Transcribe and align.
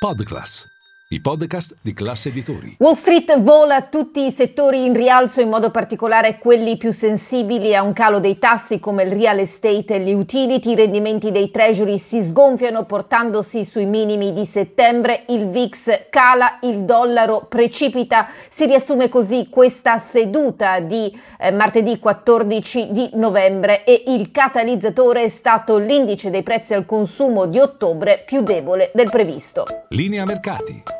Podcast. 0.00 0.79
I 1.12 1.20
podcast 1.20 1.74
di 1.80 1.92
classe 1.92 2.28
editori. 2.28 2.76
Wall 2.78 2.94
Street 2.94 3.40
vola 3.40 3.82
tutti 3.82 4.26
i 4.26 4.30
settori 4.30 4.84
in 4.84 4.92
rialzo, 4.92 5.40
in 5.40 5.48
modo 5.48 5.72
particolare 5.72 6.38
quelli 6.38 6.76
più 6.76 6.92
sensibili 6.92 7.74
a 7.74 7.82
un 7.82 7.92
calo 7.92 8.20
dei 8.20 8.38
tassi 8.38 8.78
come 8.78 9.02
il 9.02 9.10
real 9.10 9.40
estate 9.40 9.96
e 9.96 10.00
gli 10.02 10.12
utility. 10.12 10.70
I 10.70 10.76
rendimenti 10.76 11.32
dei 11.32 11.50
treasury 11.50 11.98
si 11.98 12.22
sgonfiano 12.22 12.84
portandosi 12.84 13.64
sui 13.64 13.86
minimi 13.86 14.32
di 14.32 14.44
settembre. 14.44 15.24
Il 15.30 15.48
VIX 15.48 16.10
cala, 16.10 16.60
il 16.62 16.84
dollaro 16.84 17.44
precipita. 17.48 18.28
Si 18.48 18.66
riassume 18.66 19.08
così 19.08 19.48
questa 19.50 19.98
seduta 19.98 20.78
di 20.78 21.12
eh, 21.40 21.50
martedì 21.50 21.98
14 21.98 22.92
di 22.92 23.10
novembre 23.14 23.82
e 23.82 24.04
il 24.06 24.30
catalizzatore 24.30 25.24
è 25.24 25.28
stato 25.28 25.76
l'indice 25.76 26.30
dei 26.30 26.44
prezzi 26.44 26.72
al 26.72 26.86
consumo 26.86 27.46
di 27.46 27.58
ottobre 27.58 28.22
più 28.24 28.42
debole 28.42 28.92
del 28.94 29.10
previsto. 29.10 29.64
Linea 29.88 30.22
mercati. 30.24 30.98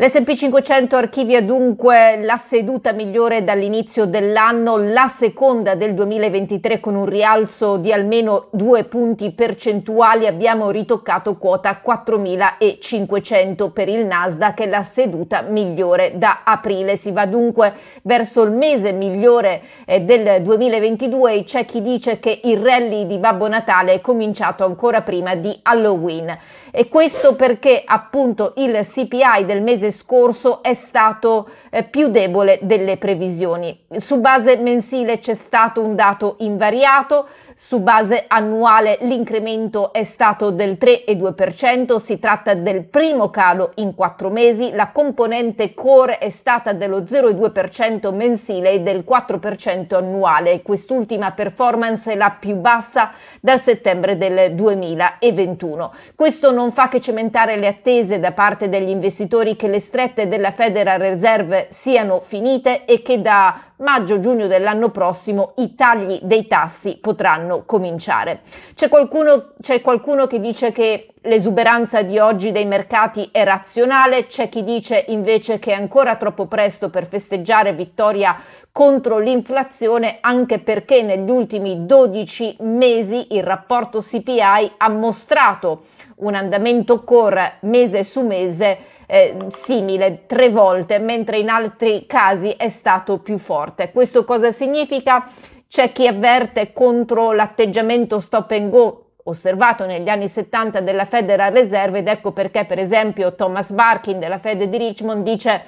L'SP 0.00 0.34
500 0.34 0.94
archivia 0.94 1.42
dunque 1.42 2.20
la 2.22 2.36
seduta 2.36 2.92
migliore 2.92 3.42
dall'inizio 3.42 4.06
dell'anno, 4.06 4.76
la 4.76 5.08
seconda 5.08 5.74
del 5.74 5.94
2023 5.94 6.78
con 6.78 6.94
un 6.94 7.04
rialzo 7.04 7.78
di 7.78 7.92
almeno 7.92 8.46
due 8.52 8.84
punti 8.84 9.32
percentuali. 9.32 10.28
Abbiamo 10.28 10.70
ritoccato 10.70 11.36
quota 11.36 11.82
4.500 11.84 13.72
per 13.72 13.88
il 13.88 14.06
Nasdaq, 14.06 14.60
la 14.68 14.84
seduta 14.84 15.42
migliore 15.42 16.12
da 16.14 16.42
aprile. 16.44 16.94
Si 16.94 17.10
va 17.10 17.26
dunque 17.26 17.74
verso 18.02 18.44
il 18.44 18.52
mese 18.52 18.92
migliore 18.92 19.62
eh, 19.84 20.02
del 20.02 20.44
2022 20.44 21.42
c'è 21.42 21.64
chi 21.64 21.82
dice 21.82 22.20
che 22.20 22.42
il 22.44 22.58
rally 22.58 23.04
di 23.04 23.18
Babbo 23.18 23.48
Natale 23.48 23.94
è 23.94 24.00
cominciato 24.00 24.64
ancora 24.64 25.02
prima 25.02 25.34
di 25.34 25.58
Halloween. 25.60 26.38
E 26.70 26.88
questo 26.88 27.34
perché 27.34 27.82
appunto 27.84 28.52
il 28.58 28.78
CPI 28.80 29.44
del 29.44 29.62
mese 29.62 29.86
scorso 29.90 30.62
è 30.62 30.74
stato 30.74 31.48
eh, 31.70 31.84
più 31.84 32.08
debole 32.08 32.58
delle 32.62 32.96
previsioni. 32.96 33.86
Su 33.96 34.20
base 34.20 34.56
mensile 34.56 35.18
c'è 35.18 35.34
stato 35.34 35.82
un 35.82 35.94
dato 35.94 36.36
invariato, 36.40 37.26
su 37.54 37.80
base 37.80 38.24
annuale 38.28 38.98
l'incremento 39.00 39.92
è 39.92 40.04
stato 40.04 40.50
del 40.50 40.78
3,2%, 40.80 41.96
si 41.96 42.20
tratta 42.20 42.54
del 42.54 42.84
primo 42.84 43.30
calo 43.30 43.72
in 43.76 43.96
quattro 43.96 44.30
mesi, 44.30 44.70
la 44.72 44.90
componente 44.92 45.74
core 45.74 46.18
è 46.18 46.30
stata 46.30 46.72
dello 46.72 47.00
0,2% 47.00 48.14
mensile 48.14 48.70
e 48.70 48.80
del 48.80 49.04
4% 49.04 49.96
annuale. 49.96 50.62
Quest'ultima 50.62 51.32
performance 51.32 52.12
è 52.12 52.16
la 52.16 52.36
più 52.38 52.54
bassa 52.54 53.10
dal 53.40 53.60
settembre 53.60 54.16
del 54.16 54.54
2021. 54.54 55.92
Questo 56.14 56.52
non 56.52 56.70
fa 56.70 56.88
che 56.88 57.00
cementare 57.00 57.56
le 57.56 57.66
attese 57.66 58.20
da 58.20 58.30
parte 58.30 58.68
degli 58.68 58.90
investitori 58.90 59.56
che 59.56 59.66
le 59.66 59.77
strette 59.80 60.28
della 60.28 60.50
Federal 60.50 60.98
Reserve 60.98 61.68
siano 61.70 62.20
finite 62.20 62.84
e 62.84 63.02
che 63.02 63.20
da 63.20 63.60
maggio-giugno 63.76 64.46
dell'anno 64.46 64.90
prossimo 64.90 65.52
i 65.56 65.74
tagli 65.74 66.18
dei 66.22 66.46
tassi 66.46 66.98
potranno 67.00 67.64
cominciare. 67.64 68.40
C'è 68.74 68.88
qualcuno, 68.88 69.52
c'è 69.60 69.80
qualcuno 69.80 70.26
che 70.26 70.40
dice 70.40 70.72
che 70.72 71.08
l'esuberanza 71.22 72.02
di 72.02 72.18
oggi 72.18 72.52
dei 72.52 72.66
mercati 72.66 73.28
è 73.30 73.44
razionale, 73.44 74.26
c'è 74.26 74.48
chi 74.48 74.64
dice 74.64 75.04
invece 75.08 75.58
che 75.58 75.72
è 75.72 75.74
ancora 75.74 76.16
troppo 76.16 76.46
presto 76.46 76.90
per 76.90 77.06
festeggiare 77.06 77.72
vittoria 77.72 78.36
contro 78.72 79.18
l'inflazione 79.18 80.18
anche 80.20 80.60
perché 80.60 81.02
negli 81.02 81.28
ultimi 81.28 81.84
12 81.84 82.58
mesi 82.60 83.34
il 83.34 83.42
rapporto 83.42 84.00
CPI 84.00 84.74
ha 84.76 84.88
mostrato 84.88 85.82
un 86.16 86.34
andamento 86.34 87.02
core 87.02 87.56
mese 87.62 88.04
su 88.04 88.22
mese 88.22 88.78
eh, 89.10 89.46
simile 89.48 90.26
tre 90.26 90.50
volte, 90.50 90.98
mentre 90.98 91.38
in 91.38 91.48
altri 91.48 92.04
casi 92.06 92.50
è 92.50 92.68
stato 92.68 93.18
più 93.18 93.38
forte. 93.38 93.90
Questo 93.90 94.24
cosa 94.24 94.52
significa? 94.52 95.24
C'è 95.66 95.92
chi 95.92 96.06
avverte 96.06 96.72
contro 96.72 97.32
l'atteggiamento 97.32 98.20
stop 98.20 98.50
and 98.50 98.70
go 98.70 99.04
osservato 99.24 99.86
negli 99.86 100.08
anni 100.08 100.28
70 100.28 100.80
della 100.80 101.04
Federal 101.04 101.52
Reserve 101.52 101.98
ed 101.98 102.08
ecco 102.08 102.32
perché 102.32 102.64
per 102.64 102.78
esempio 102.78 103.34
Thomas 103.34 103.72
Barkin 103.72 104.18
della 104.18 104.38
Fed 104.38 104.62
di 104.62 104.76
Richmond 104.76 105.22
dice 105.22 105.62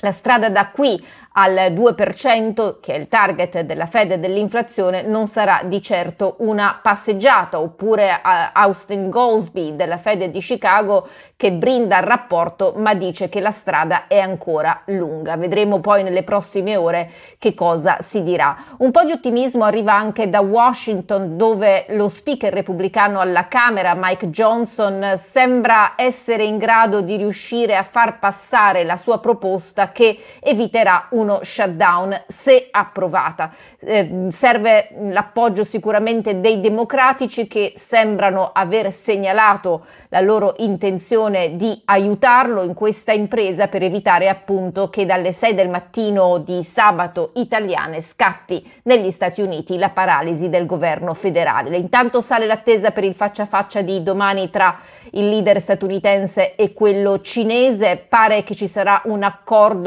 la 0.00 0.12
strada 0.12 0.48
da 0.48 0.68
qui 0.68 1.02
al 1.32 1.54
2%, 1.54 2.80
che 2.80 2.92
è 2.92 2.98
il 2.98 3.06
target 3.06 3.60
della 3.60 3.86
Fed 3.86 4.14
dell'inflazione, 4.14 5.02
non 5.02 5.28
sarà 5.28 5.60
di 5.64 5.80
certo 5.80 6.34
una 6.38 6.80
passeggiata, 6.82 7.60
oppure 7.60 8.20
Austin 8.52 9.10
Goldsby 9.10 9.76
della 9.76 9.98
Fed 9.98 10.24
di 10.24 10.40
Chicago 10.40 11.06
che 11.36 11.52
brinda 11.52 11.98
il 11.98 12.04
rapporto 12.04 12.74
ma 12.76 12.94
dice 12.94 13.28
che 13.28 13.40
la 13.40 13.52
strada 13.52 14.08
è 14.08 14.18
ancora 14.18 14.82
lunga. 14.86 15.36
Vedremo 15.36 15.78
poi 15.80 16.02
nelle 16.02 16.24
prossime 16.24 16.76
ore 16.76 17.10
che 17.38 17.54
cosa 17.54 17.98
si 18.00 18.22
dirà. 18.22 18.54
Un 18.78 18.90
po' 18.90 19.04
di 19.04 19.12
ottimismo 19.12 19.64
arriva 19.64 19.94
anche 19.94 20.28
da 20.28 20.40
Washington 20.40 21.36
dove 21.36 21.86
lo 21.90 22.08
speaker 22.08 22.52
repubblicano 22.52 23.20
alla 23.20 23.46
Camera, 23.46 23.94
Mike 23.96 24.30
Johnson, 24.30 25.14
sembra 25.16 25.92
essere 25.96 26.42
in 26.42 26.58
grado 26.58 27.00
di 27.00 27.16
riuscire 27.16 27.76
a 27.76 27.84
far 27.84 28.18
passare 28.18 28.84
la 28.84 28.96
sua 28.96 29.20
proposta 29.20 29.89
che 29.92 30.18
eviterà 30.40 31.06
un 31.10 31.20
uno 31.20 31.40
shutdown 31.42 32.24
se 32.28 32.68
approvata. 32.70 33.52
Eh, 33.78 34.26
serve 34.30 34.88
l'appoggio 35.10 35.64
sicuramente 35.64 36.40
dei 36.40 36.60
democratici 36.60 37.46
che 37.46 37.74
sembrano 37.76 38.50
aver 38.52 38.92
segnalato 38.92 39.84
la 40.08 40.20
loro 40.20 40.54
intenzione 40.58 41.56
di 41.56 41.80
aiutarlo 41.84 42.62
in 42.62 42.74
questa 42.74 43.12
impresa 43.12 43.68
per 43.68 43.82
evitare 43.82 44.28
appunto 44.28 44.90
che 44.90 45.06
dalle 45.06 45.32
6 45.32 45.54
del 45.54 45.68
mattino 45.68 46.38
di 46.38 46.62
sabato 46.64 47.30
italiane 47.34 48.00
scatti 48.00 48.68
negli 48.84 49.10
Stati 49.10 49.40
Uniti 49.40 49.78
la 49.78 49.90
paralisi 49.90 50.48
del 50.48 50.66
governo 50.66 51.14
federale. 51.14 51.76
Intanto 51.76 52.20
sale 52.20 52.46
l'attesa 52.46 52.90
per 52.90 53.04
il 53.04 53.14
faccia 53.14 53.44
a 53.44 53.46
faccia 53.46 53.82
di 53.82 54.02
domani 54.02 54.50
tra 54.50 54.78
il 55.12 55.28
leader 55.28 55.60
statunitense 55.60 56.54
e 56.56 56.72
quello 56.72 57.20
cinese. 57.20 58.04
Pare 58.08 58.42
che 58.42 58.54
ci 58.54 58.66
sarà 58.66 59.02
un 59.04 59.22
accordo 59.22 59.79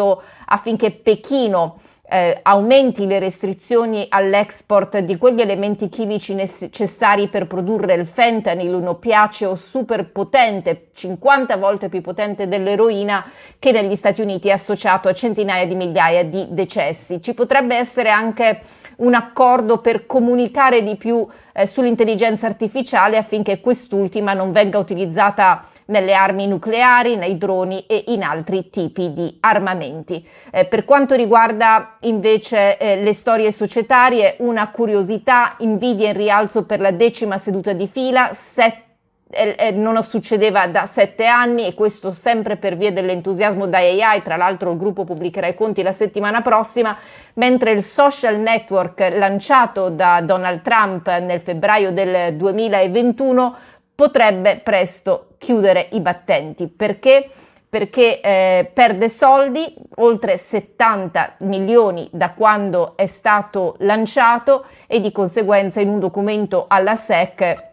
affinché 0.45 0.91
Pechino 0.91 1.79
eh, 2.05 2.37
aumenti 2.41 3.07
le 3.07 3.17
restrizioni 3.17 4.05
all'export 4.09 4.99
di 4.99 5.17
quegli 5.17 5.39
elementi 5.39 5.87
chimici 5.87 6.33
necessari 6.33 7.29
per 7.29 7.47
produrre 7.47 7.93
il 7.93 8.05
fentanyl, 8.05 8.73
un 8.73 8.87
oppiaceo 8.87 9.55
super 9.55 10.11
potente, 10.11 10.89
50 10.93 11.55
volte 11.55 11.87
più 11.87 12.01
potente 12.01 12.47
dell'eroina, 12.49 13.25
che 13.57 13.71
negli 13.71 13.95
Stati 13.95 14.21
Uniti 14.21 14.49
è 14.49 14.51
associato 14.51 15.07
a 15.07 15.13
centinaia 15.13 15.65
di 15.65 15.75
migliaia 15.75 16.25
di 16.25 16.47
decessi. 16.49 17.21
Ci 17.21 17.33
potrebbe 17.33 17.77
essere 17.77 18.09
anche 18.09 18.61
un 18.97 19.13
accordo 19.13 19.79
per 19.79 20.05
comunicare 20.05 20.83
di 20.83 20.95
più 20.97 21.25
eh, 21.53 21.65
sull'intelligenza 21.65 22.45
artificiale 22.45 23.17
affinché 23.17 23.59
quest'ultima 23.59 24.33
non 24.33 24.51
venga 24.51 24.77
utilizzata 24.77 25.65
nelle 25.85 26.13
armi 26.13 26.47
nucleari, 26.47 27.15
nei 27.15 27.37
droni 27.37 27.85
e 27.85 28.05
in 28.07 28.23
altri 28.23 28.69
tipi 28.69 29.13
di 29.13 29.37
armamenti. 29.39 30.25
Eh, 30.51 30.65
per 30.65 30.85
quanto 30.85 31.15
riguarda 31.15 31.97
invece 32.03 32.77
eh, 32.77 33.01
le 33.01 33.13
storie 33.13 33.51
societarie, 33.51 34.35
una 34.39 34.71
curiosità, 34.71 35.55
Nvidia 35.59 36.09
in 36.09 36.17
rialzo 36.17 36.63
per 36.63 36.79
la 36.79 36.91
decima 36.91 37.37
seduta 37.37 37.73
di 37.73 37.87
fila, 37.87 38.31
sette 38.33 38.91
eh, 39.33 39.71
non 39.71 40.01
succedeva 40.03 40.67
da 40.67 40.85
sette 40.85 41.25
anni 41.25 41.65
e 41.65 41.73
questo 41.73 42.11
sempre 42.11 42.55
per 42.55 42.77
via 42.77 42.91
dell'entusiasmo 42.91 43.65
da 43.65 43.79
AI, 43.79 44.21
tra 44.21 44.37
l'altro 44.37 44.71
il 44.71 44.77
gruppo 44.77 45.03
pubblicherà 45.03 45.47
i 45.47 45.55
conti 45.55 45.81
la 45.81 45.91
settimana 45.91 46.41
prossima, 46.41 46.95
mentre 47.33 47.71
il 47.71 47.83
social 47.83 48.37
network 48.37 48.99
lanciato 49.15 49.89
da 49.89 50.21
Donald 50.21 50.61
Trump 50.61 51.07
nel 51.07 51.41
febbraio 51.41 51.91
del 51.91 52.35
2021 52.35 53.55
potrebbe 53.95 54.61
presto 54.63 55.29
chiudere 55.37 55.87
i 55.91 55.99
battenti. 55.99 56.67
Perché 56.67 57.29
perché 57.73 58.21
eh, 58.21 58.69
perde 58.71 59.09
soldi, 59.09 59.73
oltre 59.95 60.37
70 60.37 61.37
milioni 61.39 62.07
da 62.11 62.33
quando 62.33 62.95
è 62.95 63.07
stato 63.07 63.77
lanciato 63.79 64.65
e 64.85 65.01
di 65.01 65.11
conseguenza 65.11 65.81
in 65.81 65.89
un 65.89 65.97
documento 65.97 66.65
alla 66.67 66.95
SEC 66.95 67.71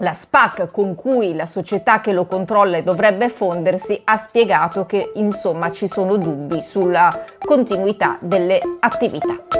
la 0.00 0.12
SPAC 0.12 0.70
con 0.70 0.94
cui 0.94 1.34
la 1.34 1.46
società 1.46 2.02
che 2.02 2.12
lo 2.12 2.26
controlla 2.26 2.82
dovrebbe 2.82 3.30
fondersi 3.30 3.98
ha 4.04 4.18
spiegato 4.18 4.84
che 4.84 5.12
insomma 5.14 5.72
ci 5.72 5.88
sono 5.88 6.18
dubbi 6.18 6.60
sulla 6.60 7.08
continuità 7.42 8.18
delle 8.20 8.60
attività. 8.80 9.57